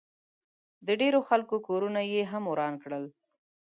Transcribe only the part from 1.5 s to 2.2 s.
کورونه